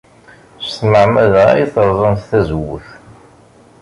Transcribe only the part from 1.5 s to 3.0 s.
ay terẓamt tazewwut.